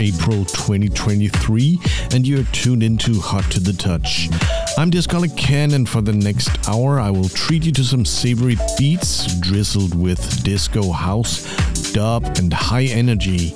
[0.00, 1.78] April 2023,
[2.14, 4.30] and you're tuned into Hot to the Touch.
[4.78, 8.56] I'm Discoholic Ken, and for the next hour, I will treat you to some savory
[8.78, 11.44] beats drizzled with disco house,
[11.92, 13.54] dub, and high energy.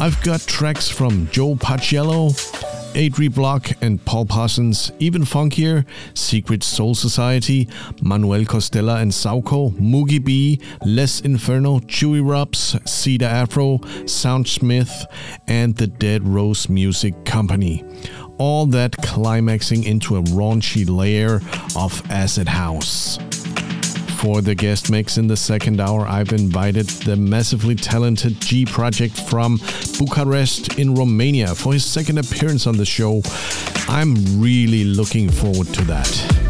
[0.00, 2.30] I've got tracks from Joe Paciello,
[2.94, 7.68] Adri Block and Paul Parsons, even funkier, Secret Soul Society,
[8.02, 13.16] Manuel Costela and Sauco, Moogy Bee, Les Inferno, Chewy Rubs, C.
[13.16, 15.06] Da Afro, Soundsmith,
[15.48, 17.82] and the Dead Rose Music Company.
[18.38, 21.40] All that climaxing into a raunchy layer
[21.76, 23.18] of acid house.
[24.22, 29.28] For the guest mix in the second hour, I've invited the massively talented G Prajekt
[29.28, 29.56] from
[29.98, 33.20] Bucharest in Romania for his second appearance on the show.
[33.88, 36.41] I'm really looking forward to that.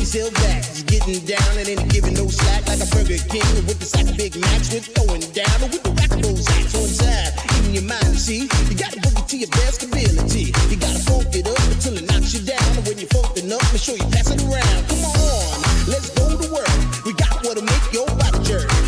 [0.00, 0.62] always held back.
[0.64, 4.08] Just getting down and ain't giving no slack like a Burger King with the sack
[4.08, 4.72] of Big Macs.
[4.72, 7.36] We're throwing down with the rack of those acts on side.
[7.68, 8.40] In your mind, you see,
[8.72, 10.56] you gotta book it to your best ability.
[10.72, 12.64] You gotta funk it up until it knocks you down.
[12.80, 14.80] And when you're funked up, make sure you pass it around.
[14.88, 15.60] Come on,
[15.92, 16.72] let's go to work.
[17.04, 18.79] We got what'll make your body jerk.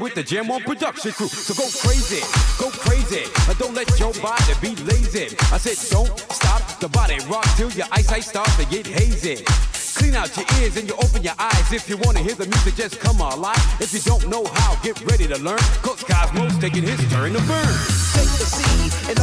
[0.00, 1.28] with the Jam On production crew.
[1.28, 2.22] So go crazy,
[2.58, 3.24] go crazy.
[3.58, 5.36] Don't let your body be lazy.
[5.52, 9.44] I said, don't stop the body rock till your eyesight starts to get hazy.
[9.98, 11.72] Clean out your ears and you open your eyes.
[11.72, 13.58] If you wanna hear the music, just come alive.
[13.80, 15.58] If you don't know how, get ready to learn.
[15.82, 17.74] Cause Cozmo's taking his turn to burn.
[18.14, 19.18] Take the seed and